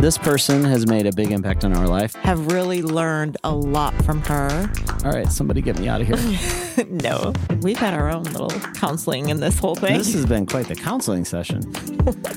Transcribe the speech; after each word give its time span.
This 0.00 0.16
person 0.16 0.62
has 0.64 0.86
made 0.86 1.06
a 1.06 1.12
big 1.12 1.32
impact 1.32 1.64
on 1.64 1.72
our 1.76 1.88
life. 1.88 2.14
Have 2.16 2.52
really 2.52 2.82
learned 2.82 3.36
a 3.42 3.52
lot 3.52 3.92
from 4.04 4.22
her. 4.22 4.70
All 5.04 5.10
right, 5.10 5.26
somebody 5.30 5.60
get 5.60 5.76
me 5.80 5.88
out 5.88 6.00
of 6.00 6.06
here. 6.06 6.86
no, 6.88 7.32
we've 7.62 7.76
had 7.76 7.94
our 7.94 8.08
own 8.08 8.22
little 8.22 8.50
counseling 8.74 9.28
in 9.30 9.40
this 9.40 9.58
whole 9.58 9.74
thing. 9.74 9.98
this 9.98 10.12
has 10.14 10.24
been 10.24 10.46
quite 10.46 10.68
the 10.68 10.76
counseling 10.76 11.24
session. 11.24 11.62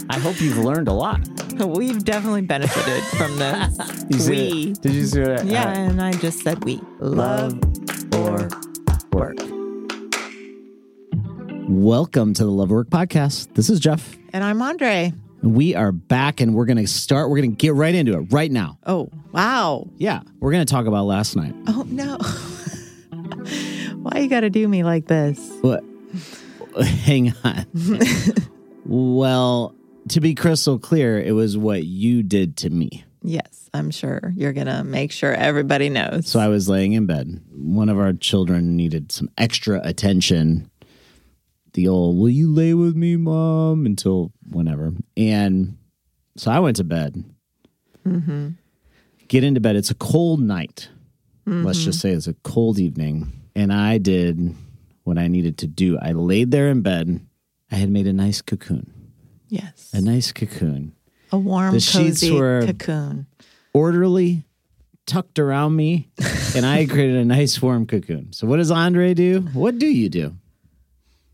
I 0.10 0.18
hope 0.18 0.42
you've 0.42 0.58
learned 0.58 0.88
a 0.88 0.94
lot. 0.94 1.20
We've 1.60 2.04
definitely 2.04 2.42
benefited 2.42 3.04
from 3.16 3.38
this. 3.38 3.78
You 4.12 4.20
see 4.20 4.32
we. 4.32 4.72
it? 4.72 4.82
Did 4.82 4.92
you 4.94 5.06
see 5.06 5.22
what 5.22 5.40
I 5.40 5.44
Yeah, 5.44 5.66
right. 5.68 5.78
and 5.78 6.02
I 6.02 6.12
just 6.14 6.40
said 6.42 6.64
we. 6.66 6.82
Love 7.00 7.54
or 8.16 8.50
work. 9.14 9.38
Welcome 11.70 12.34
to 12.34 12.44
the 12.44 12.52
Love 12.52 12.72
Work 12.72 12.90
Podcast. 12.90 13.54
This 13.54 13.70
is 13.70 13.80
Jeff. 13.80 14.18
And 14.34 14.44
I'm 14.44 14.62
Andre. 14.62 15.14
We 15.44 15.74
are 15.76 15.92
back 15.92 16.40
and 16.40 16.54
we're 16.54 16.66
going 16.66 16.78
to 16.78 16.88
start. 16.88 17.30
We're 17.30 17.38
going 17.38 17.52
to 17.52 17.56
get 17.56 17.74
right 17.74 17.96
into 17.96 18.14
it 18.14 18.32
right 18.32 18.52
now. 18.52 18.78
Oh, 18.86 19.10
wow. 19.32 19.90
Yeah, 19.98 20.22
we're 20.40 20.52
going 20.52 20.66
to 20.66 20.72
talk 20.72 20.86
about 20.86 21.06
last 21.06 21.36
night. 21.36 21.56
Oh, 21.68 21.84
no. 21.88 22.18
Why 23.98 24.20
you 24.20 24.28
got 24.28 24.42
to 24.42 24.50
do 24.50 24.68
me 24.68 24.84
like 24.84 25.08
this? 25.08 25.40
What? 25.62 25.84
Hang 26.82 27.34
on. 27.44 27.66
well, 28.86 29.76
to 30.10 30.22
be 30.22 30.36
crystal 30.36 30.80
clear, 30.80 31.20
it 31.20 31.34
was 31.34 31.58
what 31.58 31.84
you 31.84 32.24
did 32.24 32.58
to 32.58 32.70
me. 32.70 33.04
Yes, 33.24 33.70
I'm 33.74 33.92
sure 33.92 34.34
you're 34.36 34.54
going 34.54 34.68
to 34.68 34.84
make 34.84 35.12
sure 35.12 35.34
everybody 35.34 35.90
knows. 35.90 36.28
So 36.28 36.40
I 36.40 36.48
was 36.48 36.68
laying 36.68 36.94
in 36.94 37.06
bed. 37.06 37.40
One 37.52 37.90
of 37.90 38.00
our 38.00 38.14
children 38.14 38.76
needed 38.76 39.12
some 39.12 39.30
extra 39.38 39.80
attention. 39.84 40.71
The 41.74 41.88
old, 41.88 42.18
will 42.18 42.30
you 42.30 42.52
lay 42.52 42.74
with 42.74 42.96
me, 42.96 43.16
mom? 43.16 43.86
Until 43.86 44.32
whenever. 44.50 44.94
And 45.16 45.78
so 46.38 46.52
I 46.52 46.60
went 46.60 46.78
to 46.78 46.84
bed. 46.84 47.24
Mm-hmm. 48.06 48.50
Get 49.28 49.44
into 49.44 49.62
bed. 49.62 49.76
It's 49.76 49.92
a 49.92 49.96
cold 49.96 50.42
night. 50.42 50.90
Let's 51.46 51.80
mm-hmm. 51.80 51.86
just 51.86 52.00
say 52.00 52.12
it's 52.12 52.28
a 52.28 52.34
cold 52.44 52.78
evening. 52.80 53.32
And 53.56 53.74
I 53.74 53.98
did 53.98 54.56
what 55.04 55.18
I 55.18 55.28
needed 55.28 55.58
to 55.60 55.68
do. 55.68 55.98
I 56.02 56.12
laid 56.12 56.52
there 56.52 56.70
in 56.70 56.82
bed. 56.82 57.26
I 57.72 57.76
had 57.76 57.90
made 57.90 58.08
a 58.08 58.14
nice 58.14 58.42
cocoon. 58.42 58.92
yes. 59.48 59.90
A 59.94 60.02
nice 60.02 60.32
cocoon. 60.32 60.94
A 61.32 61.38
warm, 61.38 61.74
The 61.74 61.80
sheets 61.80 62.20
cozy 62.20 62.32
were- 62.32 62.66
cocoon. 62.66 63.26
orderly, 63.74 64.44
tucked 65.06 65.40
around 65.40 65.76
me, 65.76 66.10
and 66.56 66.66
I 66.66 66.86
created 66.90 67.16
a 67.16 67.26
nice 67.26 67.62
warm 67.62 67.86
cocoon. 67.88 68.34
So 68.34 68.46
what 68.48 68.58
does 68.58 68.70
Andre 68.72 69.14
do? 69.14 69.42
What 69.54 69.80
do 69.80 69.88
you 69.88 70.10
do? 70.10 70.36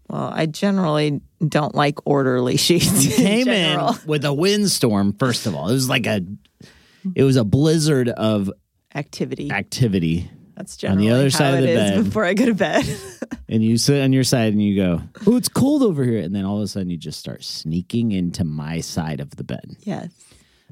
Well, 0.10 0.32
I 0.34 0.46
generally 0.46 1.22
don't 1.46 1.76
like 1.76 2.00
orderly 2.06 2.58
sheets. 2.66 3.06
You 3.06 3.12
came 3.16 3.48
in 3.48 3.73
general. 3.73 3.95
with 4.06 4.23
a 4.26 4.34
windstorm. 4.34 5.14
First 5.20 5.45
of 5.48 5.56
all, 5.56 5.70
it 5.70 5.73
was 5.73 5.90
like 5.90 6.08
a, 6.08 6.22
it 7.16 7.23
was 7.23 7.36
a 7.36 7.44
blizzard 7.44 8.10
of 8.10 8.50
activity. 8.96 9.52
activity, 9.52 10.32
That's 10.56 10.76
on 10.76 10.80
generally 11.00 11.08
the 11.10 11.14
other 11.14 11.23
how 11.26 11.30
side 11.30 11.54
of 11.56 11.62
the 11.62 11.76
bed. 11.76 12.04
before 12.06 12.23
I 12.26 12.34
go 12.34 12.46
to 12.46 12.54
bed. 12.56 12.86
and 13.50 13.62
you 13.64 13.78
sit 13.78 14.02
on 14.02 14.14
your 14.14 14.23
side 14.23 14.54
and 14.54 14.62
you 14.64 14.76
go, 14.78 15.02
"Oh, 15.26 15.36
it's 15.36 15.50
cold 15.50 15.84
over 15.84 16.04
here," 16.04 16.20
and 16.22 16.34
then 16.34 16.46
all 16.46 16.58
of 16.58 16.64
a 16.64 16.67
sudden 16.67 16.90
you 16.90 16.98
just 16.98 17.20
start 17.20 17.44
sneaking 17.44 18.12
into 18.14 18.44
my 18.46 18.80
side 18.80 19.20
of 19.20 19.32
the 19.36 19.44
bed. 19.44 19.76
yes. 19.82 20.10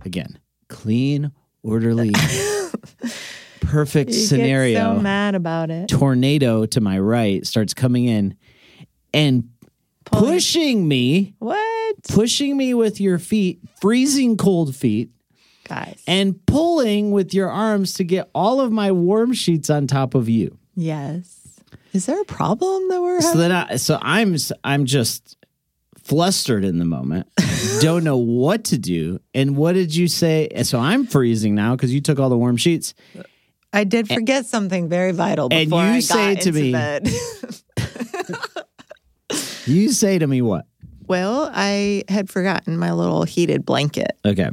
Again, 0.06 0.40
clean, 0.70 1.32
orderly, 1.64 2.12
perfect 3.62 4.12
You 4.12 4.16
scenario. 4.18 4.74
Get 4.80 4.96
so 4.98 5.02
mad 5.02 5.36
about 5.36 5.72
it. 5.72 5.88
tornado 5.90 6.66
to 6.68 6.82
my 6.82 7.00
right 7.00 7.46
starts 7.46 7.74
coming 7.74 8.06
in 8.06 8.36
and 9.16 9.50
Pulling- 10.06 10.34
pushing 10.34 10.88
me, 10.88 11.34
What? 11.40 11.96
pushing 12.10 12.56
me 12.58 12.74
with 12.76 13.02
your 13.02 13.18
feet, 13.18 13.60
freezing 13.82 14.38
cold 14.38 14.76
feet, 14.76 15.10
Guys. 15.68 16.00
and 16.06 16.46
pulling 16.46 17.10
with 17.12 17.34
your 17.34 17.50
arms 17.50 17.94
to 17.96 18.04
get 18.04 18.30
all 18.36 18.62
of 18.62 18.72
my 18.72 18.92
warm 18.92 19.34
sheets 19.34 19.70
on 19.72 19.88
top 19.88 20.14
of 20.14 20.30
you. 20.30 20.58
yes. 20.76 21.42
Is 21.94 22.08
there 22.08 22.20
a 22.22 22.26
problem 22.26 22.90
that 22.90 23.02
we're 23.02 23.22
So 23.22 23.28
having? 23.30 23.40
then 23.42 23.52
I, 23.54 23.76
so 23.78 23.98
I'm 24.02 24.36
I'm 24.66 24.84
just 24.86 25.38
flustered 26.04 26.66
in 26.66 26.78
the 26.78 26.84
moment. 26.84 27.28
Don't 27.80 28.04
know 28.04 28.18
what 28.18 28.66
to 28.66 28.78
do. 28.78 29.22
And 29.34 29.56
what 29.56 29.74
did 29.74 29.96
you 29.96 30.10
say? 30.10 30.50
So 30.64 30.78
I'm 30.78 31.08
freezing 31.08 31.56
now 31.56 31.74
because 31.74 31.94
you 31.94 32.02
took 32.02 32.20
all 32.20 32.28
the 32.30 32.38
warm 32.38 32.58
sheets. 32.58 32.94
I 33.72 33.86
did 33.86 34.10
forget 34.10 34.46
something 34.46 34.90
very 34.90 35.14
vital 35.14 35.48
and 35.52 35.70
before 35.70 35.84
you 35.86 35.90
I 35.92 36.00
say 36.02 36.34
got 36.36 36.42
to 36.44 36.50
into 36.50 36.62
me- 36.62 36.72
bed. 36.74 37.10
You 39.66 39.92
say 39.92 40.20
to 40.20 40.28
me 40.28 40.42
what? 40.42 40.66
well, 41.08 41.52
I 41.54 42.04
had 42.10 42.30
forgotten 42.32 42.78
my 42.80 42.92
little 42.94 43.24
heated 43.26 43.64
blanket 43.64 44.18
Okay. 44.26 44.50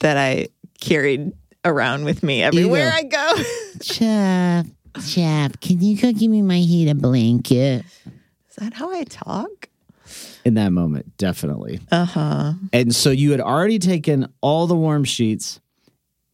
that 0.00 0.16
I 0.16 0.48
carried 0.80 1.30
around 1.64 2.04
with 2.04 2.22
me 2.24 2.42
everywhere 2.42 2.90
go. 2.90 2.96
I 2.96 3.02
go. 3.04 3.42
Jeff, 3.80 4.66
Jeff, 5.06 5.60
can 5.60 5.80
you 5.80 5.96
go 5.96 6.10
give 6.12 6.30
me 6.30 6.42
my 6.42 6.58
heated 6.58 7.00
blanket? 7.00 7.84
Is 8.48 8.56
that 8.58 8.74
how 8.74 8.90
I 8.92 9.04
talk? 9.04 9.68
In 10.44 10.54
that 10.54 10.70
moment, 10.72 11.16
definitely. 11.18 11.78
Uh 11.92 12.04
huh. 12.04 12.52
And 12.72 12.92
so 12.94 13.10
you 13.10 13.30
had 13.30 13.40
already 13.40 13.78
taken 13.78 14.26
all 14.40 14.66
the 14.66 14.74
warm 14.74 15.04
sheets 15.04 15.60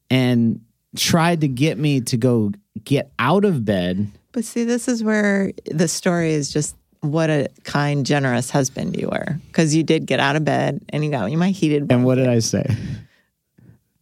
and 0.08 0.60
tried 0.96 1.42
to 1.42 1.48
get 1.48 1.76
me 1.76 2.00
to 2.02 2.16
go 2.16 2.52
get 2.84 3.10
out 3.18 3.44
of 3.44 3.64
bed. 3.66 4.10
But 4.32 4.44
see, 4.44 4.64
this 4.64 4.88
is 4.88 5.02
where 5.04 5.52
the 5.70 5.88
story 5.88 6.32
is 6.32 6.50
just 6.50 6.74
what 7.12 7.30
a 7.30 7.48
kind, 7.64 8.06
generous 8.06 8.50
husband 8.50 8.96
you 8.96 9.08
were. 9.08 9.38
Because 9.46 9.74
you 9.74 9.82
did 9.82 10.06
get 10.06 10.20
out 10.20 10.36
of 10.36 10.44
bed 10.44 10.80
and 10.90 11.04
you 11.04 11.10
got 11.10 11.26
me 11.26 11.36
my 11.36 11.50
heated. 11.50 11.90
And 11.90 12.04
what 12.04 12.16
did 12.16 12.28
I 12.28 12.40
say? 12.40 12.66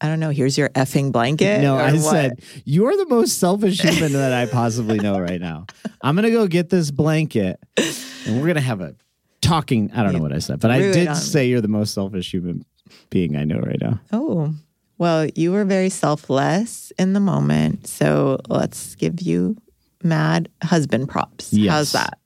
I 0.00 0.08
don't 0.08 0.20
know. 0.20 0.30
Here's 0.30 0.58
your 0.58 0.68
effing 0.70 1.12
blanket. 1.12 1.62
No, 1.62 1.76
I 1.76 1.92
what? 1.92 2.02
said, 2.02 2.42
You're 2.64 2.96
the 2.96 3.06
most 3.06 3.38
selfish 3.38 3.80
human 3.80 4.12
that 4.12 4.32
I 4.32 4.46
possibly 4.46 4.98
know 4.98 5.18
right 5.18 5.40
now. 5.40 5.66
I'm 6.02 6.14
going 6.14 6.24
to 6.24 6.30
go 6.30 6.46
get 6.46 6.68
this 6.68 6.90
blanket 6.90 7.58
and 7.76 8.36
we're 8.36 8.42
going 8.42 8.56
to 8.56 8.60
have 8.60 8.80
a 8.80 8.94
talking. 9.40 9.90
I 9.94 10.02
don't 10.02 10.12
know 10.12 10.20
what 10.20 10.32
I 10.32 10.40
said, 10.40 10.60
but 10.60 10.70
I 10.70 10.78
did 10.78 11.16
say 11.16 11.48
you're 11.48 11.60
the 11.60 11.68
most 11.68 11.94
selfish 11.94 12.30
human 12.30 12.64
being 13.10 13.36
I 13.36 13.44
know 13.44 13.60
right 13.60 13.80
now. 13.80 14.00
Oh, 14.12 14.54
well, 14.98 15.26
you 15.34 15.52
were 15.52 15.64
very 15.64 15.88
selfless 15.88 16.92
in 16.98 17.14
the 17.14 17.20
moment. 17.20 17.86
So 17.86 18.40
let's 18.48 18.94
give 18.96 19.20
you 19.20 19.56
mad 20.02 20.48
husband 20.62 21.08
props. 21.08 21.52
Yes. 21.52 21.72
How's 21.72 21.92
that? 21.92 22.18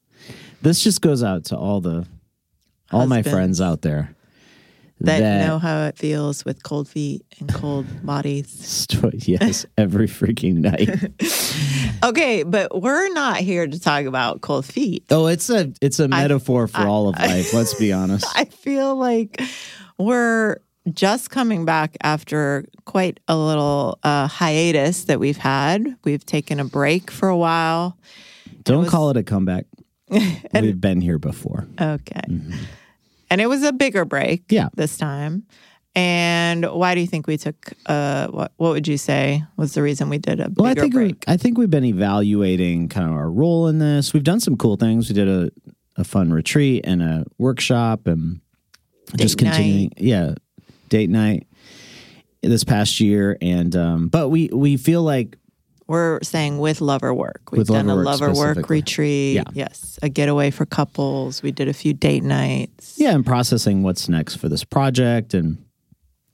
This 0.62 0.82
just 0.82 1.00
goes 1.00 1.22
out 1.22 1.44
to 1.46 1.56
all 1.56 1.80
the, 1.80 2.06
all 2.90 3.06
my 3.06 3.22
friends 3.22 3.60
out 3.60 3.82
there 3.82 4.14
That, 5.00 5.46
know 5.46 5.58
how 5.58 5.84
it 5.86 5.96
feels 5.96 6.44
with 6.44 6.62
cold 6.64 6.88
feet 6.88 7.24
and 7.38 7.52
cold 7.52 7.86
bodies. 8.04 8.86
Yes, 9.12 9.66
every 9.76 10.06
freaking 10.08 10.56
night. 10.56 11.12
Okay, 12.04 12.44
but 12.44 12.80
we're 12.80 13.12
not 13.12 13.38
here 13.38 13.66
to 13.66 13.80
talk 13.80 14.04
about 14.04 14.40
cold 14.40 14.64
feet. 14.64 15.02
Oh, 15.10 15.26
it's 15.26 15.50
a 15.50 15.72
it's 15.80 15.98
a 15.98 16.06
metaphor 16.06 16.68
for 16.68 16.82
all 16.82 17.08
of 17.08 17.18
life. 17.18 17.52
let's 17.52 17.74
be 17.74 17.92
honest. 18.00 18.24
I 18.36 18.44
feel 18.44 18.94
like 18.94 19.42
we're 19.98 20.58
just 20.92 21.30
coming 21.30 21.64
back 21.64 21.96
after 22.00 22.64
quite 22.84 23.18
a 23.26 23.36
little 23.36 23.98
uh, 24.04 24.28
hiatus 24.28 25.04
that 25.06 25.18
we've 25.18 25.36
had. 25.38 25.96
We've 26.04 26.24
taken 26.24 26.60
a 26.60 26.64
break 26.64 27.10
for 27.10 27.28
a 27.28 27.36
while. 27.36 27.98
Don't 28.62 28.82
was- 28.82 28.90
call 28.90 29.10
it 29.10 29.16
a 29.16 29.24
comeback. 29.24 29.66
We've 30.54 30.80
been 30.80 31.00
here 31.00 31.18
before. 31.18 31.66
Okay. 31.80 32.20
And 33.30 33.40
it 33.40 33.46
was 33.48 33.62
a 33.62 33.72
bigger 33.72 34.04
break 34.04 34.44
Yeah. 34.50 34.68
this 34.74 34.96
time. 34.96 35.44
And 35.94 36.64
why 36.66 36.94
do 36.94 37.00
you 37.00 37.06
think 37.06 37.26
we 37.26 37.36
took 37.36 37.72
uh 37.86 38.28
what 38.28 38.52
what 38.56 38.70
would 38.70 38.86
you 38.86 38.96
say 38.98 39.42
was 39.56 39.74
the 39.74 39.82
reason 39.82 40.08
we 40.08 40.18
did 40.18 40.38
a 40.38 40.48
bigger 40.48 40.62
Well, 40.62 40.70
I 40.70 40.74
think 40.74 40.94
we, 40.94 41.00
break? 41.12 41.24
I 41.26 41.36
think 41.36 41.58
we've 41.58 41.70
been 41.70 41.84
evaluating 41.84 42.88
kind 42.88 43.08
of 43.08 43.14
our 43.14 43.30
role 43.30 43.66
in 43.66 43.78
this. 43.78 44.12
We've 44.14 44.22
done 44.22 44.38
some 44.40 44.56
cool 44.56 44.76
things. 44.76 45.08
We 45.08 45.14
did 45.14 45.28
a, 45.28 45.50
a 45.96 46.04
fun 46.04 46.32
retreat 46.32 46.84
and 46.86 47.02
a 47.02 47.24
workshop 47.38 48.06
and 48.06 48.40
just 49.16 49.38
Date 49.38 49.44
continuing. 49.46 49.92
Yeah, 49.96 50.34
date 50.88 51.10
night 51.10 51.46
this 52.42 52.62
past 52.62 53.00
year, 53.00 53.36
and 53.42 53.74
um, 53.74 54.08
but 54.08 54.28
we 54.28 54.48
we 54.52 54.76
feel 54.76 55.02
like 55.02 55.36
We're 55.88 56.20
saying 56.22 56.58
with 56.58 56.82
Love 56.82 57.02
or 57.02 57.14
Work. 57.14 57.50
We've 57.50 57.60
With 57.60 57.68
done 57.68 57.86
lover 57.86 58.00
a 58.00 58.04
Love 58.04 58.22
or 58.22 58.32
Work 58.34 58.68
retreat. 58.68 59.36
Yeah. 59.36 59.44
Yes. 59.54 59.98
A 60.02 60.10
getaway 60.10 60.50
for 60.50 60.66
couples. 60.66 61.42
We 61.42 61.50
did 61.50 61.66
a 61.66 61.72
few 61.72 61.94
date 61.94 62.22
nights. 62.22 62.94
yeah, 62.98 63.14
and 63.14 63.24
processing 63.24 63.82
what's 63.82 64.08
next 64.08 64.36
for 64.36 64.50
this 64.50 64.64
project, 64.64 65.32
and 65.32 65.64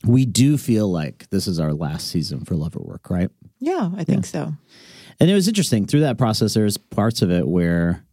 we 0.04 0.26
do 0.26 0.58
feel 0.58 0.90
like 0.90 1.30
this 1.30 1.46
is 1.46 1.60
our 1.60 1.72
last 1.72 2.08
season 2.08 2.44
for 2.44 2.56
Love 2.56 2.76
or 2.76 2.84
Work, 2.84 3.08
right? 3.08 3.30
Yeah, 3.60 3.90
I 3.96 4.02
think 4.04 4.26
so. 4.26 4.52
And 5.20 5.30
it 5.30 5.34
was 5.34 5.46
interesting 5.46 5.86
through 5.86 6.00
that 6.00 6.18
process. 6.18 6.54
There's 6.54 6.76
parts 6.76 7.22
of 7.22 7.30
it 7.30 7.46
where 7.46 8.04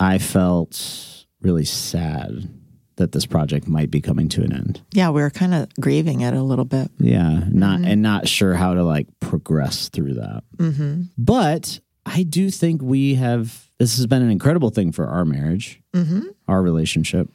I 0.00 0.18
felt 0.18 1.24
really 1.40 1.64
sad 1.64 2.48
that 3.00 3.12
this 3.12 3.26
project 3.26 3.66
might 3.66 3.90
be 3.90 4.00
coming 4.00 4.28
to 4.28 4.42
an 4.42 4.52
end. 4.52 4.80
Yeah, 4.92 5.10
we 5.10 5.20
were 5.22 5.30
kind 5.30 5.54
of 5.54 5.68
grieving 5.80 6.20
it 6.20 6.34
a 6.34 6.42
little 6.42 6.64
bit. 6.64 6.90
Yeah, 6.98 7.42
not 7.50 7.80
and 7.80 8.02
not 8.02 8.28
sure 8.28 8.54
how 8.54 8.74
to 8.74 8.84
like 8.84 9.08
progress 9.20 9.88
through 9.88 10.14
that. 10.14 10.44
Mm-hmm. 10.56 11.02
But 11.18 11.80
I 12.06 12.22
do 12.22 12.50
think 12.50 12.80
we 12.82 13.14
have. 13.16 13.66
This 13.78 13.96
has 13.96 14.06
been 14.06 14.22
an 14.22 14.30
incredible 14.30 14.70
thing 14.70 14.92
for 14.92 15.06
our 15.06 15.24
marriage, 15.24 15.80
Mm-hmm. 15.94 16.28
our 16.46 16.62
relationship, 16.62 17.28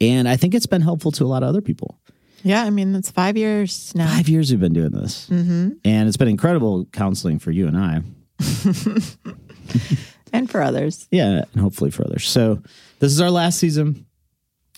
and 0.00 0.28
I 0.28 0.36
think 0.36 0.54
it's 0.54 0.66
been 0.66 0.82
helpful 0.82 1.12
to 1.12 1.24
a 1.24 1.26
lot 1.26 1.42
of 1.42 1.48
other 1.48 1.60
people. 1.62 1.98
Yeah, 2.42 2.62
I 2.62 2.70
mean 2.70 2.94
it's 2.94 3.10
five 3.10 3.36
years 3.36 3.92
now. 3.94 4.06
Five 4.08 4.28
years 4.28 4.50
we've 4.50 4.60
been 4.60 4.72
doing 4.72 4.90
this. 4.92 5.28
Mm-hmm. 5.28 5.70
And 5.84 6.08
it's 6.08 6.16
been 6.16 6.28
incredible 6.28 6.84
counseling 6.92 7.38
for 7.38 7.50
you 7.50 7.66
and 7.66 7.76
I. 7.76 8.02
and 10.32 10.50
for 10.50 10.62
others. 10.62 11.08
Yeah, 11.10 11.44
and 11.52 11.60
hopefully 11.62 11.90
for 11.90 12.04
others. 12.04 12.28
So 12.28 12.62
this 13.00 13.12
is 13.12 13.20
our 13.20 13.30
last 13.30 13.58
season 13.58 14.06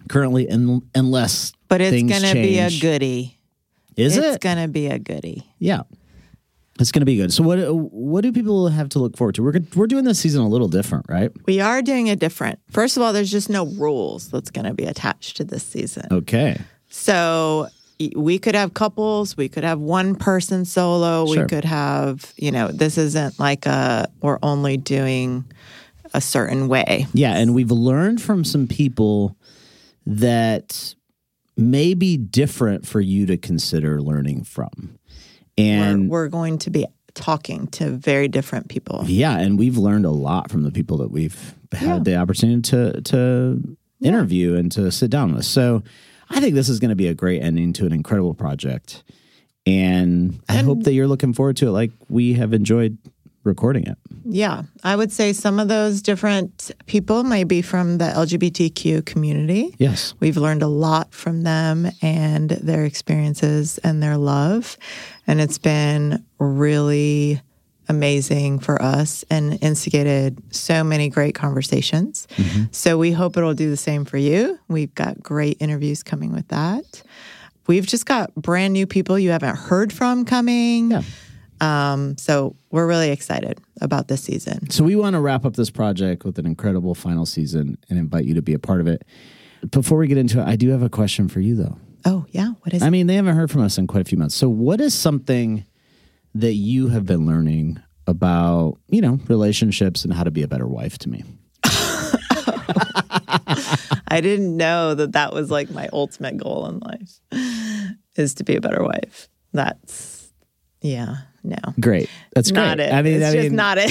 currently, 0.09 0.49
un- 0.49 0.83
unless 0.95 1.53
But 1.69 1.81
it's 1.81 1.91
things 1.91 2.11
gonna 2.13 2.35
be 2.35 2.59
a 2.59 2.71
goodie. 2.71 3.39
Is 3.97 4.17
it's 4.17 4.37
it? 4.37 4.41
gonna 4.41 4.69
be 4.69 4.87
a 4.87 4.99
goodie. 4.99 5.47
Yeah. 5.59 5.83
It's 6.79 6.93
going 6.93 7.03
to 7.03 7.07
be 7.07 7.17
good. 7.17 7.31
So 7.31 7.43
what 7.43 7.59
what 7.93 8.23
do 8.23 8.33
people 8.33 8.69
have 8.69 8.89
to 8.91 9.01
look 9.01 9.15
forward 9.15 9.35
to? 9.35 9.43
We're 9.43 9.53
we're 9.77 9.87
doing 9.87 10.05
this 10.07 10.19
season 10.19 10.41
a 10.41 10.49
little 10.49 10.69
different, 10.69 11.05
right? 11.11 11.31
We 11.47 11.61
are 11.61 11.83
doing 11.83 12.07
it 12.07 12.19
different. 12.19 12.59
First 12.71 12.97
of 12.97 13.03
all, 13.03 13.13
there's 13.13 13.31
just 13.31 13.51
no 13.51 13.67
rules 13.67 14.31
that's 14.31 14.51
gonna 14.51 14.73
be 14.73 14.85
attached 14.85 15.37
to 15.37 15.45
this 15.45 15.63
season. 15.63 16.07
Okay. 16.11 16.59
So 16.89 17.69
we 18.17 18.39
could 18.39 18.55
have 18.55 18.73
couples, 18.73 19.37
we 19.37 19.51
could 19.51 19.63
have 19.65 19.79
one 19.79 20.15
person 20.15 20.65
solo, 20.65 21.27
Sure. 21.27 21.43
we 21.43 21.49
could 21.49 21.67
have, 21.67 22.33
you 22.39 22.51
know, 22.51 22.69
this 22.69 22.97
isn't 22.97 23.39
like 23.39 23.67
a 23.67 24.09
we're 24.23 24.39
only 24.43 24.79
doing 24.79 25.45
a 26.15 26.21
certain 26.23 26.67
way. 26.69 27.07
Yeah, 27.13 27.37
and 27.37 27.55
we've 27.55 27.71
learned 27.71 28.23
from 28.23 28.43
some 28.43 28.67
people 28.67 29.37
that 30.11 30.97
may 31.57 31.95
be 31.95 32.17
different 32.17 32.87
for 32.87 33.01
you 33.01 33.27
to 33.27 33.37
consider 33.37 34.01
learning 34.01 34.45
from. 34.45 34.99
And 35.57 36.09
we're, 36.09 36.25
we're 36.25 36.29
going 36.29 36.59
to 36.59 36.71
be 36.71 36.87
talking 37.15 37.67
to 37.69 37.91
very 37.91 38.29
different 38.29 38.69
people. 38.69 39.05
yeah, 39.07 39.39
and 39.39 39.59
we've 39.59 39.77
learned 39.77 40.07
a 40.07 40.11
lot 40.11 40.51
from 40.51 40.63
the 40.63 40.71
people 40.71 40.97
that 40.99 41.11
we've 41.11 41.55
had 41.73 42.05
the 42.05 42.17
opportunity 42.17 42.63
to 42.63 43.01
to 43.03 43.77
interview 44.03 44.57
and 44.57 44.73
to 44.73 44.91
sit 44.91 45.11
down 45.11 45.35
with. 45.35 45.45
So 45.45 45.83
I 46.29 46.41
think 46.41 46.55
this 46.55 46.69
is 46.69 46.81
going 46.81 46.89
to 46.89 46.97
be 46.97 47.09
a 47.09 47.15
great 47.15 47.43
ending 47.43 47.73
to 47.75 47.87
an 47.87 47.93
incredible 47.93 48.35
project. 48.35 49.05
And 49.67 50.41
I 50.49 50.57
hope 50.59 50.85
that 50.85 50.95
you're 50.95 51.07
looking 51.07 51.35
forward 51.35 51.57
to 51.59 51.69
it 51.69 51.73
like 51.73 51.93
we 52.09 52.33
have 52.33 52.55
enjoyed 52.55 52.97
recording 53.45 53.87
it. 53.87 53.97
Yeah, 54.25 54.63
I 54.85 54.97
would 54.97 55.11
say 55.11 55.33
some 55.33 55.59
of 55.59 55.69
those 55.69 56.03
different 56.03 56.71
people 56.87 57.25
may 57.25 57.45
be 57.45 57.63
from 57.63 57.99
the 57.99 58.05
LGBTQ 58.05 59.05
community. 59.07 59.75
Yes. 59.79 60.15
We've 60.21 60.37
learned 60.37 60.63
a 60.63 60.69
lot 60.69 61.15
from 61.15 61.43
them 61.43 61.91
and 62.03 62.51
their 62.51 62.85
experiences 62.85 63.79
and 63.79 64.03
their 64.03 64.17
love. 64.17 64.77
And 65.27 65.41
it's 65.41 65.59
been 65.59 66.25
really 66.39 67.41
amazing 67.89 68.61
for 68.61 68.81
us 68.81 69.25
and 69.31 69.59
instigated 69.63 70.41
so 70.55 70.85
many 70.85 71.09
great 71.09 71.35
conversations. 71.35 72.29
So 72.71 72.97
we 72.99 73.11
hope 73.11 73.37
it'll 73.37 73.55
do 73.55 73.69
the 73.69 73.77
same 73.77 74.05
for 74.05 74.17
you. 74.17 74.59
We've 74.69 74.95
got 74.95 75.21
great 75.21 75.57
interviews 75.61 76.03
coming 76.05 76.33
with 76.33 76.47
that. 76.49 77.03
We've 77.67 77.87
just 77.87 78.07
got 78.07 78.35
brand 78.35 78.75
new 78.75 78.87
people 78.87 79.19
you 79.19 79.31
haven't 79.31 79.57
heard 79.57 79.93
from 79.93 80.25
coming. 80.25 80.93
Yeah. 80.93 81.03
Um, 81.61 82.17
so 82.17 82.57
we're 82.71 82.87
really 82.87 83.11
excited 83.11 83.61
about 83.81 84.09
this 84.09 84.23
season. 84.23 84.71
So 84.71 84.85
we 84.85 84.97
want 84.97 85.15
to 85.15 85.21
wrap 85.21 85.45
up 85.45 85.55
this 85.55 85.71
project 85.71 86.25
with 86.25 86.39
an 86.39 86.47
incredible 86.47 86.95
final 86.95 87.27
season 87.27 87.77
and 87.89 87.99
invite 87.99 88.25
you 88.25 88.35
to 88.35 88.43
be 88.43 88.55
a 88.55 88.59
part 88.59 88.81
of 88.81 88.87
it. 88.87 89.05
Before 89.71 89.99
we 89.99 90.07
get 90.07 90.19
into 90.19 90.41
it, 90.41 90.47
I 90.47 90.57
do 90.57 90.71
have 90.71 90.83
a 90.83 90.89
question 90.89 91.29
for 91.29 91.41
you 91.41 91.57
though. 91.57 91.77
Oh, 92.05 92.25
yeah. 92.31 92.53
What 92.63 92.73
is 92.73 92.83
I 92.83 92.91
mean, 92.91 93.07
they 93.09 93.17
haven't 93.17 93.37
heard 93.37 93.51
from 93.51 93.63
us 93.63 93.77
in 93.77 93.87
quite 93.87 94.01
a 94.01 94.05
few 94.05 94.17
months. 94.17 94.35
So 94.35 94.49
what 94.49 94.81
is 94.81 94.95
something 94.95 95.65
that 96.35 96.55
you 96.55 96.89
have 96.89 97.05
been 97.05 97.27
learning 97.27 97.81
about, 98.07 98.79
you 98.89 99.01
know, 99.01 99.19
relationships 99.29 100.05
and 100.05 100.15
how 100.15 100.25
to 100.25 100.31
be 100.31 100.43
a 100.43 100.49
better 100.49 100.67
wife 100.67 100.97
to 100.99 101.09
me? 101.11 101.25
I 104.09 104.21
didn't 104.23 104.57
know 104.57 104.95
that 104.95 105.13
that 105.13 105.33
was 105.33 105.51
like 105.51 105.71
my 105.71 105.89
ultimate 105.93 106.37
goal 106.37 106.67
in 106.67 106.79
life 106.81 107.21
is 108.17 108.35
to 108.35 108.45
be 108.45 108.57
a 108.57 108.61
better 108.61 108.83
wife. 108.83 109.29
That's 109.53 110.33
yeah, 110.81 111.17
no. 111.43 111.57
Great. 111.81 112.09
That's 112.35 112.51
Not 112.51 112.77
great. 112.79 112.89
it. 112.89 112.93
I 112.93 113.03
mean, 113.03 113.15
it's 113.23 113.25
I 113.27 113.33
just 113.33 113.49
mean, 113.49 113.57
not 113.57 113.79
it. 113.81 113.91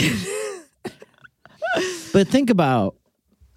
but 2.14 2.28
think 2.28 2.50
about 2.50 2.96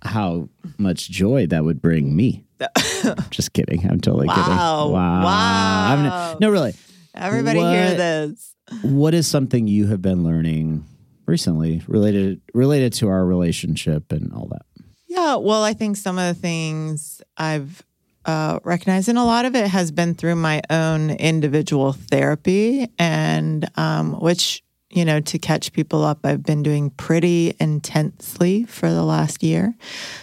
how 0.03 0.49
much 0.79 1.11
joy 1.11 1.47
that 1.47 1.65
would 1.65 1.81
bring 1.81 2.15
me. 2.17 2.45
Just 3.31 3.53
kidding. 3.53 3.89
I'm 3.89 4.01
totally 4.01 4.29
kidding. 4.29 4.43
Wow. 4.45 4.89
Wow. 4.91 5.23
Wow. 5.25 5.87
I'm- 6.31 6.37
no, 6.41 6.51
really. 6.51 6.75
Everybody 7.15 7.61
hear 7.61 7.95
this. 7.95 8.55
what 8.83 9.13
is 9.15 9.27
something 9.27 9.67
you 9.67 9.87
have 9.89 10.01
been 10.01 10.25
learning 10.25 10.85
recently 11.27 11.83
related 11.87 12.41
related 12.55 12.93
to 12.95 13.09
our 13.09 13.25
relationship 13.27 14.11
and 14.13 14.33
all 14.33 14.47
that 14.49 14.63
Yeah, 15.09 15.37
well, 15.37 15.63
I 15.63 15.73
think 15.75 15.97
some 15.97 16.19
of 16.19 16.35
the 16.35 16.41
things 16.41 17.21
I've 17.37 17.83
uh, 18.25 18.61
recognized, 18.65 19.09
and 19.09 19.19
a 19.19 19.25
lot 19.25 19.45
of 19.45 19.55
it 19.55 19.67
has 19.69 19.91
been 19.91 20.15
through 20.15 20.37
my 20.37 20.63
own 20.71 21.11
individual 21.11 21.93
therapy, 21.93 22.89
and 22.99 23.69
um, 23.77 24.21
which, 24.21 24.63
you 24.91 25.05
know, 25.05 25.21
to 25.21 25.39
catch 25.39 25.73
people 25.73 26.05
up, 26.05 26.21
I've 26.25 26.43
been 26.43 26.63
doing 26.63 26.91
pretty 26.91 27.55
intensely 27.59 28.65
for 28.65 28.91
the 28.91 29.03
last 29.03 29.43
year. 29.43 29.75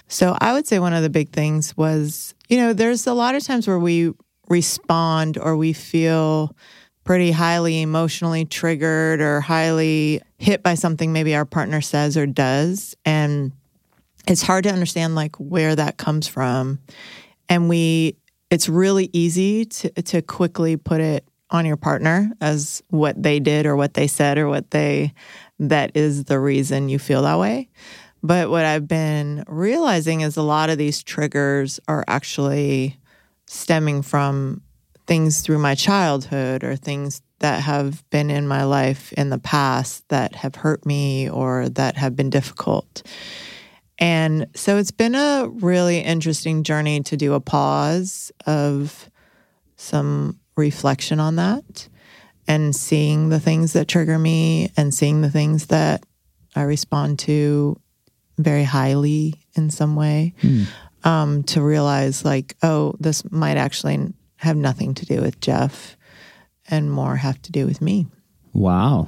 So 0.07 0.37
I 0.39 0.53
would 0.53 0.67
say 0.67 0.79
one 0.79 0.93
of 0.93 1.03
the 1.03 1.09
big 1.09 1.31
things 1.31 1.75
was, 1.75 2.33
you 2.47 2.57
know, 2.57 2.73
there's 2.73 3.07
a 3.07 3.13
lot 3.13 3.35
of 3.35 3.43
times 3.43 3.67
where 3.67 3.79
we 3.79 4.13
respond 4.47 5.37
or 5.37 5.57
we 5.57 5.73
feel 5.73 6.55
pretty 7.03 7.31
highly 7.31 7.81
emotionally 7.81 8.45
triggered 8.45 9.19
or 9.19 9.41
highly 9.41 10.21
hit 10.37 10.61
by 10.61 10.75
something 10.75 11.11
maybe 11.11 11.35
our 11.35 11.45
partner 11.45 11.81
says 11.81 12.15
or 12.15 12.27
does. 12.27 12.95
And 13.03 13.51
it's 14.27 14.43
hard 14.43 14.63
to 14.65 14.71
understand 14.71 15.15
like 15.15 15.35
where 15.37 15.75
that 15.75 15.97
comes 15.97 16.27
from 16.27 16.79
and 17.49 17.67
we 17.67 18.15
it's 18.49 18.69
really 18.69 19.09
easy 19.11 19.65
to 19.65 19.89
to 20.03 20.21
quickly 20.21 20.77
put 20.77 21.01
it 21.01 21.25
on 21.51 21.65
your 21.65 21.77
partner 21.77 22.31
as 22.39 22.83
what 22.89 23.21
they 23.21 23.39
did 23.39 23.65
or 23.65 23.75
what 23.75 23.95
they 23.95 24.07
said 24.07 24.37
or 24.37 24.47
what 24.47 24.69
they 24.71 25.13
that 25.57 25.91
is 25.95 26.25
the 26.25 26.39
reason 26.39 26.87
you 26.87 26.99
feel 26.99 27.23
that 27.23 27.39
way. 27.39 27.67
But 28.21 28.49
what 28.49 28.65
i've 28.65 28.87
been 28.87 29.43
realizing 29.47 30.21
is 30.21 30.37
a 30.37 30.43
lot 30.43 30.69
of 30.69 30.77
these 30.77 31.03
triggers 31.03 31.79
are 31.87 32.03
actually 32.07 32.97
stemming 33.47 34.03
from 34.03 34.61
things 35.07 35.41
through 35.41 35.57
my 35.57 35.73
childhood 35.73 36.63
or 36.63 36.75
things 36.75 37.21
that 37.39 37.61
have 37.61 38.07
been 38.09 38.29
in 38.29 38.47
my 38.47 38.63
life 38.63 39.11
in 39.13 39.29
the 39.29 39.39
past 39.39 40.07
that 40.09 40.35
have 40.35 40.55
hurt 40.55 40.85
me 40.85 41.29
or 41.29 41.69
that 41.69 41.95
have 41.97 42.15
been 42.15 42.29
difficult 42.29 43.01
and 43.99 44.47
so 44.55 44.77
it's 44.77 44.91
been 44.91 45.13
a 45.13 45.47
really 45.51 45.99
interesting 45.99 46.63
journey 46.63 47.01
to 47.03 47.17
do 47.17 47.33
a 47.33 47.41
pause 47.41 48.31
of 48.45 49.09
some 49.75 50.39
reflection 50.55 51.19
on 51.19 51.35
that 51.35 51.87
and 52.47 52.75
seeing 52.75 53.29
the 53.29 53.39
things 53.39 53.73
that 53.73 53.87
trigger 53.87 54.17
me 54.17 54.71
and 54.75 54.93
seeing 54.93 55.21
the 55.21 55.29
things 55.29 55.67
that 55.67 56.03
I 56.55 56.63
respond 56.63 57.19
to 57.19 57.79
very 58.37 58.63
highly 58.63 59.35
in 59.55 59.69
some 59.69 59.95
way 59.95 60.33
um, 61.03 61.43
to 61.43 61.61
realize, 61.61 62.25
like, 62.25 62.55
oh, 62.63 62.95
this 62.99 63.29
might 63.31 63.57
actually 63.57 64.13
have 64.37 64.55
nothing 64.57 64.93
to 64.95 65.05
do 65.05 65.21
with 65.21 65.39
Jeff 65.41 65.97
and 66.69 66.91
more 66.91 67.17
have 67.17 67.41
to 67.43 67.51
do 67.51 67.65
with 67.65 67.81
me. 67.81 68.07
wow 68.53 69.07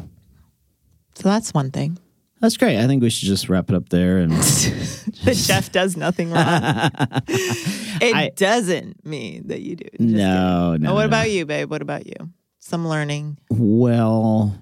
So 1.16 1.30
that's 1.30 1.54
one 1.54 1.72
thing. 1.72 1.98
That's 2.42 2.58
great 2.58 2.78
i 2.78 2.88
think 2.88 3.02
we 3.02 3.10
should 3.10 3.28
just 3.28 3.48
wrap 3.50 3.70
it 3.70 3.76
up 3.76 3.88
there 3.90 4.18
and 4.18 4.32
that 5.24 5.36
Jeff 5.48 5.72
does 5.72 5.96
nothing 5.96 6.32
wrong. 6.32 6.44
it 7.28 8.16
I- 8.16 8.32
doesn't 8.36 9.06
mean 9.06 9.48
that 9.48 9.62
you 9.62 9.76
do. 9.78 9.86
Just 9.86 10.00
no 10.02 10.72
kidding. 10.74 10.84
no 10.84 10.92
Oh, 10.92 10.96
what 10.96 11.02
no. 11.02 11.06
about 11.08 11.30
you, 11.32 11.46
babe? 11.46 11.70
What 11.70 11.82
about 11.82 12.06
you? 12.08 12.16
Some 12.60 12.88
learning. 12.88 13.38
well 13.50 14.58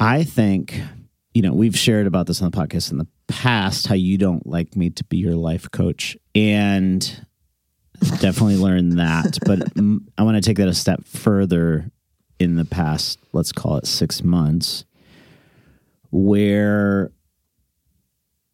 i 0.00 0.24
think 0.24 0.80
you 1.34 1.42
know 1.42 1.52
we've 1.52 1.76
shared 1.78 2.06
about 2.06 2.26
this 2.26 2.42
on 2.42 2.50
the 2.50 2.56
podcast 2.56 2.90
in 2.92 2.98
the 2.98 3.06
past 3.28 3.86
how 3.86 3.94
you 3.94 4.18
don't 4.18 4.46
like 4.46 4.76
me 4.76 4.90
to 4.90 5.04
be 5.04 5.16
your 5.16 5.34
life 5.34 5.70
coach 5.70 6.16
and 6.34 7.24
definitely 8.20 8.56
learned 8.56 8.98
that 8.98 9.38
but 9.46 9.62
i 10.18 10.22
want 10.22 10.36
to 10.36 10.40
take 10.40 10.56
that 10.58 10.68
a 10.68 10.74
step 10.74 11.04
further 11.06 11.90
in 12.38 12.56
the 12.56 12.64
past 12.64 13.18
let's 13.32 13.52
call 13.52 13.76
it 13.76 13.86
six 13.86 14.22
months 14.22 14.84
where 16.14 17.10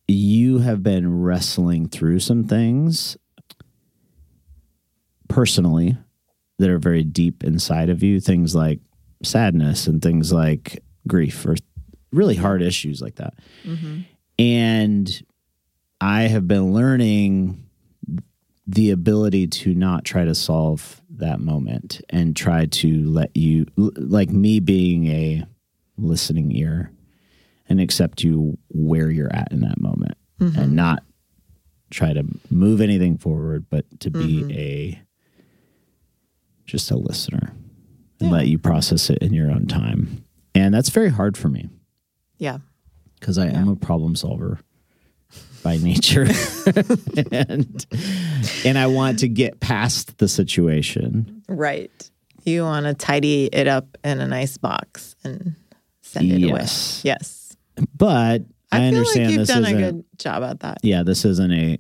you 0.09 0.61
have 0.61 0.83
been 0.83 1.21
wrestling 1.21 1.87
through 1.87 2.19
some 2.19 2.43
things 2.43 3.19
personally 5.29 5.95
that 6.59 6.71
are 6.71 6.79
very 6.79 7.05
deep 7.05 7.45
inside 7.45 7.91
of 7.91 8.03
you 8.03 8.19
things 8.19 8.55
like 8.55 8.81
sadness 9.23 9.87
and 9.87 10.01
things 10.01 10.33
like 10.33 10.83
grief 11.07 11.45
or 11.45 11.55
really 12.13 12.35
hard 12.35 12.63
issues 12.63 13.03
like 13.03 13.17
that. 13.17 13.35
Mm-hmm. 13.65 14.01
And 14.39 15.23
i 16.01 16.23
have 16.23 16.49
been 16.49 16.73
learning 16.73 17.63
the 18.67 18.91
ability 18.91 19.47
to 19.47 19.75
not 19.75 20.03
try 20.07 20.25
to 20.25 20.35
solve 20.35 21.03
that 21.11 21.41
moment 21.41 22.01
and 22.09 22.35
try 22.35 22.65
to 22.65 23.05
let 23.05 23.37
you 23.37 23.67
like 23.77 24.31
me 24.31 24.61
being 24.61 25.09
a 25.09 25.45
listening 25.99 26.51
ear 26.57 26.91
and 27.71 27.81
accept 27.81 28.23
you 28.23 28.59
where 28.69 29.11
you're 29.11 29.35
at 29.35 29.51
in 29.53 29.61
that 29.61 29.81
moment 29.81 30.19
mm-hmm. 30.39 30.59
and 30.59 30.75
not 30.75 31.03
try 31.91 32.13
to 32.13 32.25
move 32.51 32.81
anything 32.81 33.17
forward 33.17 33.65
but 33.71 33.85
to 34.01 34.11
be 34.11 34.43
mm-hmm. 34.43 34.51
a 34.53 35.03
just 36.67 36.91
a 36.91 36.97
listener 36.97 37.53
and 38.21 38.31
let 38.31 38.47
you 38.47 38.59
process 38.59 39.11
it 39.11 39.19
in 39.19 39.33
your 39.33 39.51
own 39.51 39.67
time. 39.67 40.25
And 40.55 40.75
that's 40.75 40.91
very 40.91 41.09
hard 41.09 41.37
for 41.37 41.49
me 41.49 41.69
Yeah. 42.39 42.59
because 43.19 43.39
I 43.39 43.47
am 43.47 43.69
a 43.69 43.77
problem 43.77 44.15
solver 44.15 44.61
by 45.63 45.79
nature. 45.79 46.23
and 47.33 47.87
and 48.65 48.79
I 48.79 48.87
want 48.87 49.21
to 49.21 49.29
get 49.29 49.61
past 49.61 50.19
the 50.19 50.29
situation. 50.29 51.43
Right. 51.49 52.11
You 52.45 52.63
want 52.63 52.87
to 52.87 52.95
tidy 52.95 53.49
it 53.53 53.67
up 53.67 53.99
in 54.05 54.21
a 54.21 54.27
nice 54.27 54.57
box 54.57 55.17
and 55.25 55.57
send 56.03 56.31
it 56.31 56.41
Yes. 56.41 56.51
away. 57.03 57.11
Yes. 57.11 57.40
But 57.97 58.43
I, 58.73 58.77
I, 58.77 58.91
feel 58.91 58.99
understand 58.99 59.25
like 59.25 59.31
you've 59.33 59.47
this 59.47 59.49
done 59.49 59.65
a 59.65 59.73
good 59.73 60.05
job 60.19 60.43
at 60.43 60.61
that. 60.61 60.79
yeah, 60.83 61.03
this 61.03 61.25
isn't 61.25 61.53
a 61.53 61.79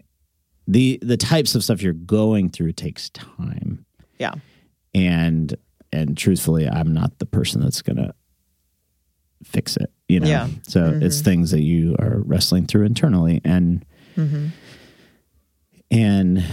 the 0.66 0.98
the 1.02 1.16
types 1.16 1.54
of 1.54 1.64
stuff 1.64 1.82
you're 1.82 1.92
going 1.92 2.50
through 2.50 2.72
takes 2.72 3.10
time. 3.10 3.84
Yeah. 4.18 4.34
And 4.94 5.56
and 5.92 6.16
truthfully, 6.16 6.68
I'm 6.68 6.92
not 6.92 7.18
the 7.18 7.26
person 7.26 7.60
that's 7.60 7.82
gonna 7.82 8.14
fix 9.44 9.76
it. 9.76 9.92
You 10.08 10.20
know? 10.20 10.28
Yeah. 10.28 10.48
So 10.62 10.98
it's 11.00 11.16
mm-hmm. 11.16 11.24
things 11.24 11.50
that 11.50 11.62
you 11.62 11.96
are 11.98 12.20
wrestling 12.24 12.66
through 12.66 12.86
internally 12.86 13.40
and 13.44 13.84
mm-hmm. 14.16 14.48
and 15.90 16.44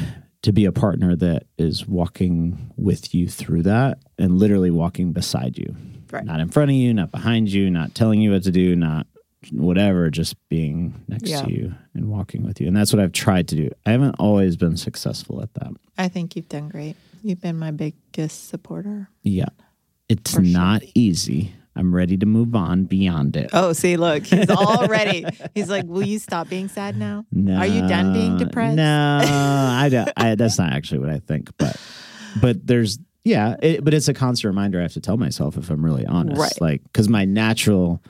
to 0.43 0.51
be 0.51 0.65
a 0.65 0.71
partner 0.71 1.15
that 1.15 1.43
is 1.57 1.87
walking 1.87 2.71
with 2.77 3.13
you 3.13 3.27
through 3.27 3.63
that 3.63 3.99
and 4.17 4.39
literally 4.39 4.71
walking 4.71 5.11
beside 5.11 5.57
you. 5.57 5.75
Right. 6.11 6.23
Not 6.23 6.39
in 6.39 6.49
front 6.49 6.71
of 6.71 6.75
you, 6.75 6.93
not 6.93 7.11
behind 7.11 7.51
you, 7.51 7.69
not 7.69 7.93
telling 7.93 8.21
you 8.21 8.31
what 8.31 8.43
to 8.43 8.51
do, 8.51 8.75
not 8.75 9.07
whatever, 9.51 10.09
just 10.09 10.35
being 10.49 11.03
next 11.07 11.29
Yeah. 11.29 11.41
to 11.43 11.51
you 11.51 11.73
and 11.93 12.05
walking 12.09 12.43
with 12.43 12.59
you. 12.59 12.67
And 12.67 12.75
that's 12.75 12.91
what 12.91 13.01
I've 13.01 13.11
tried 13.11 13.47
to 13.49 13.55
do. 13.55 13.69
I 13.85 13.91
haven't 13.91 14.15
always 14.19 14.55
been 14.57 14.77
successful 14.77 15.41
at 15.41 15.53
that. 15.55 15.71
I 15.97 16.07
think 16.07 16.35
you've 16.35 16.49
done 16.49 16.69
great. 16.69 16.95
You've 17.23 17.41
been 17.41 17.57
my 17.57 17.71
biggest 17.71 18.49
supporter. 18.49 19.09
Yeah. 19.23 19.49
It's 20.09 20.33
For 20.33 20.43
sure. 20.43 20.53
not 20.53 20.83
easy. 20.95 21.53
I'm 21.75 21.93
ready 21.93 22.17
to 22.17 22.25
move 22.25 22.55
on 22.55 22.85
beyond 22.85 23.35
it. 23.35 23.51
Oh, 23.53 23.71
see, 23.73 23.97
look, 23.97 24.25
he's 24.25 24.49
already. 24.49 25.25
he's 25.53 25.69
like, 25.69 25.85
"Will 25.85 26.03
you 26.05 26.17
stop 26.17 26.49
being 26.49 26.69
sad 26.69 26.97
now? 26.97 27.23
Are 27.55 27.67
you 27.67 27.87
done 27.87 28.13
being 28.13 28.37
depressed?" 28.37 28.75
No, 28.77 29.19
I 29.23 29.87
don't. 29.89 30.09
I, 30.17 30.33
that's 30.33 30.57
not 30.57 30.73
actually 30.73 30.99
what 31.01 31.09
I 31.09 31.19
think. 31.19 31.55
But, 31.59 31.79
but 32.41 32.65
there's 32.65 32.97
yeah. 33.23 33.57
It, 33.61 33.83
but 33.83 33.93
it's 33.93 34.07
a 34.07 34.13
constant 34.15 34.49
reminder 34.49 34.79
I 34.79 34.83
have 34.83 34.93
to 34.93 35.01
tell 35.01 35.17
myself 35.17 35.55
if 35.55 35.69
I'm 35.69 35.85
really 35.85 36.05
honest. 36.07 36.39
Right. 36.41 36.59
Like 36.61 36.81
because 36.83 37.09
my 37.09 37.25
natural 37.25 38.01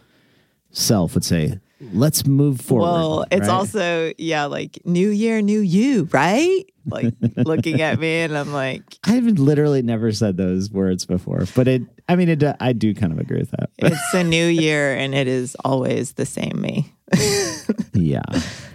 self 0.71 1.13
would 1.13 1.25
say, 1.25 1.59
"Let's 1.93 2.25
move 2.25 2.61
forward." 2.61 2.83
Well, 2.83 3.25
it's 3.31 3.41
right? 3.41 3.49
also 3.49 4.13
yeah, 4.17 4.45
like 4.45 4.79
new 4.85 5.09
year, 5.09 5.41
new 5.41 5.59
you, 5.59 6.07
right? 6.11 6.63
Like 6.85 7.13
looking 7.37 7.81
at 7.81 7.99
me, 7.99 8.21
and 8.21 8.37
I'm 8.37 8.53
like, 8.53 8.81
I've 9.03 9.25
literally 9.25 9.81
never 9.81 10.11
said 10.11 10.37
those 10.37 10.71
words 10.71 11.05
before, 11.05 11.43
but 11.55 11.67
it. 11.67 11.81
I 12.09 12.15
mean, 12.15 12.29
it. 12.29 12.43
I 12.59 12.73
do 12.73 12.93
kind 12.93 13.11
of 13.11 13.19
agree 13.19 13.39
with 13.39 13.51
that. 13.51 13.69
But 13.79 13.91
it's 13.91 14.13
a 14.13 14.23
new 14.23 14.45
year, 14.45 14.95
and 14.95 15.13
it 15.13 15.27
is 15.27 15.55
always 15.65 16.13
the 16.13 16.25
same 16.25 16.61
me. 16.61 16.93
yeah, 17.93 18.21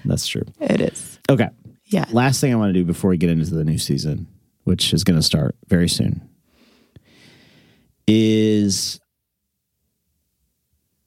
that's 0.04 0.26
true. 0.26 0.44
It 0.60 0.80
is. 0.80 1.18
Okay. 1.30 1.48
Yeah. 1.86 2.06
Last 2.10 2.40
thing 2.40 2.52
I 2.52 2.56
want 2.56 2.70
to 2.70 2.78
do 2.78 2.84
before 2.84 3.10
we 3.10 3.18
get 3.18 3.30
into 3.30 3.54
the 3.54 3.64
new 3.64 3.78
season, 3.78 4.26
which 4.64 4.94
is 4.94 5.04
going 5.04 5.18
to 5.18 5.22
start 5.22 5.54
very 5.68 5.88
soon, 5.88 6.26
is 8.06 8.98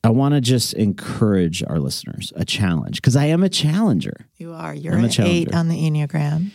I 0.05 0.09
want 0.09 0.35
to 0.35 0.41
just 0.41 0.73
encourage 0.75 1.63
our 1.63 1.79
listeners 1.79 2.31
a 2.35 2.45
challenge 2.45 2.97
because 2.97 3.15
I 3.15 3.25
am 3.25 3.43
a 3.43 3.49
challenger 3.49 4.27
You 4.37 4.53
are. 4.53 4.73
You're 4.73 4.93
I'm 4.93 5.05
a 5.05 5.07
an 5.07 5.21
eight 5.21 5.53
on 5.55 5.67
the 5.67 5.75
Enneagram. 5.75 6.51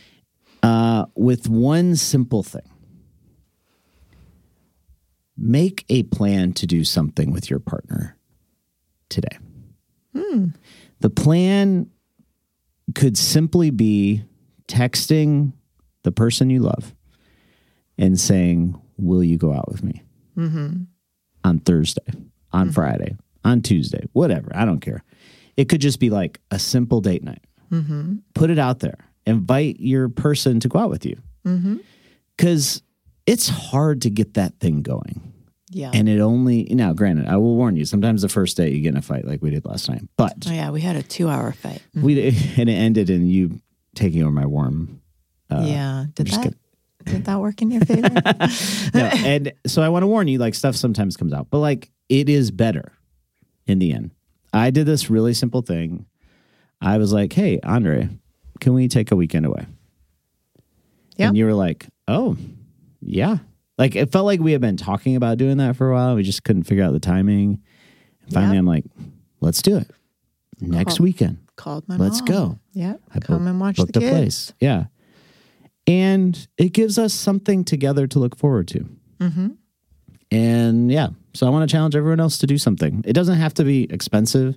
uh, 0.62 1.06
with 1.16 1.48
one 1.48 1.96
simple 1.96 2.44
thing. 2.44 2.62
Make 5.36 5.84
a 5.88 6.04
plan 6.04 6.52
to 6.54 6.66
do 6.66 6.84
something 6.84 7.32
with 7.32 7.50
your 7.50 7.58
partner 7.58 8.16
today. 9.08 9.38
Hmm. 10.16 10.48
The 11.00 11.10
plan 11.10 11.90
could 12.94 13.18
simply 13.18 13.70
be 13.70 14.22
texting 14.68 15.54
the 16.04 16.12
person 16.12 16.50
you 16.50 16.60
love 16.60 16.94
and 17.98 18.20
saying, 18.20 18.80
Will 18.96 19.24
you 19.24 19.38
go 19.38 19.52
out 19.52 19.68
with 19.72 19.82
me 19.82 20.04
mm-hmm. 20.36 20.82
on 21.42 21.58
Thursday, 21.60 22.12
on 22.52 22.66
mm-hmm. 22.66 22.74
Friday, 22.74 23.16
on 23.44 23.62
Tuesday, 23.62 24.06
whatever? 24.12 24.50
I 24.54 24.64
don't 24.64 24.80
care. 24.80 25.02
It 25.56 25.68
could 25.68 25.80
just 25.80 26.00
be 26.00 26.10
like 26.10 26.40
a 26.50 26.58
simple 26.58 27.00
date 27.00 27.22
night. 27.22 27.44
Mm-hmm. 27.70 28.16
Put 28.34 28.50
it 28.50 28.58
out 28.58 28.80
there. 28.80 28.98
Invite 29.26 29.78
your 29.78 30.08
person 30.08 30.60
to 30.60 30.68
go 30.68 30.78
out 30.78 30.90
with 30.90 31.04
you. 31.04 31.20
Mm-hmm. 31.46 31.76
Because 32.36 32.82
it's 33.26 33.48
hard 33.48 34.02
to 34.02 34.10
get 34.10 34.34
that 34.34 34.58
thing 34.58 34.82
going. 34.82 35.32
Yeah. 35.70 35.90
And 35.94 36.08
it 36.08 36.20
only, 36.20 36.64
now, 36.64 36.92
granted, 36.92 37.26
I 37.28 37.36
will 37.36 37.54
warn 37.54 37.76
you, 37.76 37.84
sometimes 37.84 38.22
the 38.22 38.28
first 38.28 38.56
day 38.56 38.70
you 38.70 38.80
get 38.80 38.88
in 38.88 38.96
a 38.96 39.02
fight 39.02 39.24
like 39.24 39.40
we 39.40 39.50
did 39.50 39.64
last 39.64 39.88
night, 39.88 40.02
but 40.16 40.34
oh 40.48 40.50
yeah, 40.50 40.70
we 40.70 40.80
had 40.80 40.96
a 40.96 41.02
two-hour 41.02 41.52
fight. 41.52 41.80
we 41.94 42.26
and 42.56 42.68
it 42.68 42.72
ended 42.72 43.08
in 43.08 43.28
you 43.28 43.60
taking 43.94 44.22
over 44.22 44.32
my 44.32 44.46
warm. 44.46 45.00
Uh, 45.48 45.64
yeah. 45.66 46.04
Did 46.14 46.26
that? 46.28 46.54
Did 47.04 47.24
that 47.26 47.40
work 47.40 47.62
in 47.62 47.70
your 47.70 47.84
favor? 47.84 48.08
No, 48.94 49.04
and 49.04 49.52
so 49.66 49.82
I 49.82 49.88
want 49.88 50.02
to 50.02 50.06
warn 50.08 50.26
you, 50.26 50.38
like 50.38 50.54
stuff 50.54 50.74
sometimes 50.74 51.16
comes 51.16 51.32
out, 51.32 51.48
but 51.50 51.58
like 51.58 51.90
it 52.08 52.28
is 52.28 52.50
better 52.50 52.92
in 53.70 53.78
the 53.78 53.92
end. 53.92 54.10
I 54.52 54.70
did 54.70 54.86
this 54.86 55.08
really 55.10 55.32
simple 55.34 55.62
thing. 55.62 56.06
I 56.80 56.98
was 56.98 57.12
like, 57.12 57.32
"Hey, 57.32 57.60
Andre, 57.62 58.08
can 58.60 58.74
we 58.74 58.88
take 58.88 59.10
a 59.12 59.16
weekend 59.16 59.46
away?" 59.46 59.66
Yeah. 61.16 61.28
And 61.28 61.36
you 61.36 61.44
were 61.44 61.54
like, 61.54 61.86
"Oh, 62.08 62.36
yeah." 63.00 63.38
Like 63.78 63.96
it 63.96 64.12
felt 64.12 64.26
like 64.26 64.40
we 64.40 64.52
had 64.52 64.60
been 64.60 64.76
talking 64.76 65.16
about 65.16 65.38
doing 65.38 65.56
that 65.58 65.76
for 65.76 65.90
a 65.90 65.94
while. 65.94 66.14
We 66.16 66.22
just 66.22 66.44
couldn't 66.44 66.64
figure 66.64 66.84
out 66.84 66.92
the 66.92 67.00
timing. 67.00 67.60
And 68.22 68.32
finally, 68.32 68.56
Yep. 68.56 68.60
I'm 68.60 68.66
like, 68.66 68.84
"Let's 69.40 69.62
do 69.62 69.76
it 69.76 69.90
next 70.60 70.98
Cool. 70.98 71.04
weekend." 71.04 71.38
Called 71.56 71.86
my 71.88 71.96
Let's 71.96 72.20
mom. 72.20 72.26
go. 72.26 72.58
Yeah. 72.72 72.94
I 73.14 73.20
Come 73.20 73.38
booked- 73.38 73.48
and 73.50 73.60
watch 73.60 73.76
the 73.76 73.84
a 73.98 74.10
place. 74.10 74.52
Yeah. 74.60 74.86
And 75.86 76.46
it 76.56 76.72
gives 76.72 76.98
us 76.98 77.12
something 77.12 77.64
together 77.64 78.06
to 78.06 78.18
look 78.18 78.36
forward 78.36 78.68
to. 78.68 78.86
Mm-hmm. 79.18 79.48
And 80.30 80.90
yeah, 80.90 81.08
so 81.34 81.46
I 81.46 81.50
want 81.50 81.68
to 81.68 81.72
challenge 81.72 81.96
everyone 81.96 82.20
else 82.20 82.38
to 82.38 82.46
do 82.46 82.58
something. 82.58 83.02
It 83.06 83.12
doesn't 83.12 83.36
have 83.36 83.54
to 83.54 83.64
be 83.64 83.84
expensive, 83.90 84.56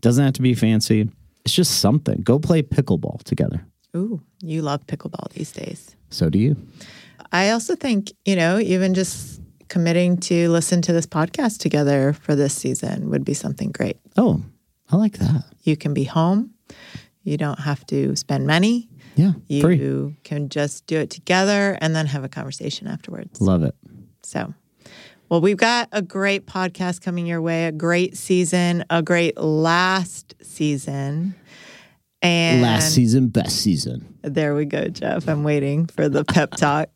doesn't 0.00 0.24
have 0.24 0.34
to 0.34 0.42
be 0.42 0.54
fancy. 0.54 1.08
It's 1.44 1.54
just 1.54 1.80
something. 1.80 2.20
Go 2.22 2.38
play 2.38 2.62
pickleball 2.62 3.22
together. 3.22 3.64
Ooh, 3.96 4.20
you 4.40 4.62
love 4.62 4.86
pickleball 4.86 5.30
these 5.30 5.52
days. 5.52 5.96
So 6.10 6.28
do 6.28 6.38
you. 6.38 6.56
I 7.32 7.50
also 7.50 7.74
think, 7.76 8.12
you 8.24 8.36
know, 8.36 8.58
even 8.58 8.94
just 8.94 9.40
committing 9.68 10.16
to 10.16 10.48
listen 10.50 10.82
to 10.82 10.92
this 10.92 11.06
podcast 11.06 11.58
together 11.58 12.12
for 12.12 12.34
this 12.34 12.54
season 12.54 13.10
would 13.10 13.24
be 13.24 13.34
something 13.34 13.70
great. 13.70 13.98
Oh, 14.16 14.42
I 14.90 14.96
like 14.96 15.18
that. 15.18 15.44
You 15.62 15.76
can 15.76 15.94
be 15.94 16.04
home. 16.04 16.54
You 17.22 17.36
don't 17.36 17.60
have 17.60 17.86
to 17.88 18.16
spend 18.16 18.46
money. 18.46 18.88
Yeah. 19.16 19.32
You 19.48 19.60
Free. 19.60 20.16
can 20.24 20.48
just 20.48 20.86
do 20.86 20.98
it 20.98 21.10
together 21.10 21.76
and 21.80 21.94
then 21.94 22.06
have 22.06 22.24
a 22.24 22.28
conversation 22.28 22.86
afterwards. 22.86 23.40
Love 23.40 23.62
it. 23.62 23.74
So, 24.22 24.54
well, 25.28 25.40
we've 25.40 25.56
got 25.56 25.88
a 25.92 26.02
great 26.02 26.46
podcast 26.46 27.00
coming 27.02 27.26
your 27.26 27.40
way, 27.42 27.66
a 27.66 27.72
great 27.72 28.16
season, 28.16 28.84
a 28.90 29.02
great 29.02 29.36
last 29.38 30.34
season. 30.42 31.34
And 32.20 32.62
Last 32.62 32.94
season, 32.94 33.28
best 33.28 33.56
season. 33.60 34.18
There 34.22 34.54
we 34.54 34.64
go, 34.64 34.88
Jeff. 34.88 35.28
I'm 35.28 35.44
waiting 35.44 35.86
for 35.86 36.08
the 36.08 36.24
pep 36.24 36.50
talk. 36.56 36.88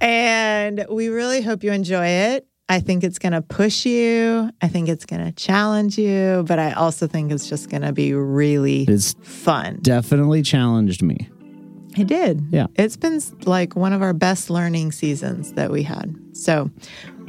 and 0.00 0.86
we 0.90 1.08
really 1.08 1.42
hope 1.42 1.64
you 1.64 1.72
enjoy 1.72 2.06
it. 2.06 2.46
I 2.68 2.78
think 2.80 3.02
it's 3.04 3.18
going 3.18 3.32
to 3.32 3.42
push 3.42 3.84
you. 3.84 4.50
I 4.62 4.68
think 4.68 4.88
it's 4.88 5.04
going 5.04 5.24
to 5.24 5.32
challenge 5.32 5.98
you, 5.98 6.44
but 6.46 6.58
I 6.60 6.72
also 6.72 7.06
think 7.08 7.32
it's 7.32 7.48
just 7.48 7.70
going 7.70 7.82
to 7.82 7.92
be 7.92 8.14
really 8.14 8.84
It's 8.84 9.14
fun. 9.22 9.80
definitely 9.82 10.42
challenged 10.42 11.02
me. 11.02 11.28
It 11.98 12.06
did. 12.06 12.46
Yeah. 12.50 12.68
It's 12.76 12.96
been 12.96 13.20
like 13.44 13.74
one 13.76 13.92
of 13.92 14.00
our 14.00 14.14
best 14.14 14.48
learning 14.48 14.92
seasons 14.92 15.52
that 15.54 15.70
we 15.70 15.82
had. 15.82 16.14
So 16.32 16.70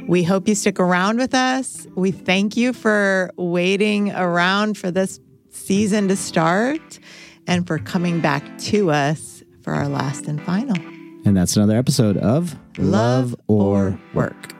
we 0.06 0.22
hope 0.22 0.48
you 0.48 0.54
stick 0.54 0.78
around 0.78 1.18
with 1.18 1.34
us. 1.34 1.86
We 1.94 2.10
thank 2.10 2.56
you 2.56 2.72
for 2.72 3.30
waiting 3.36 4.12
around 4.12 4.76
for 4.76 4.90
this 4.90 5.20
season 5.50 6.08
to 6.08 6.16
start 6.16 6.98
and 7.46 7.66
for 7.66 7.78
coming 7.78 8.20
back 8.20 8.58
to 8.58 8.90
us 8.90 9.42
for 9.62 9.72
our 9.72 9.88
last 9.88 10.26
and 10.26 10.42
final. 10.42 10.76
And 11.24 11.36
that's 11.36 11.56
another 11.56 11.76
episode 11.76 12.16
of 12.18 12.54
Love 12.76 13.34
Love 13.34 13.34
or 13.48 13.88
or 13.92 14.00
Work. 14.12 14.53